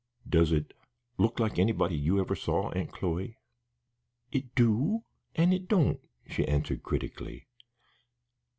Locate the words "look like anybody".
1.19-1.95